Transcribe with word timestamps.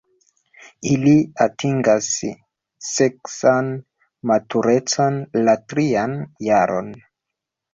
Ili 0.91 1.11
atingas 1.43 2.07
seksan 2.87 3.69
maturecon 4.31 5.21
la 5.45 5.55
trian 5.75 6.17
jaron. 6.49 6.91